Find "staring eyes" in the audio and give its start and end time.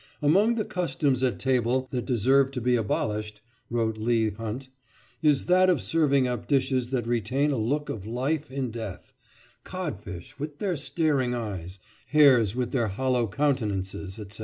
10.75-11.77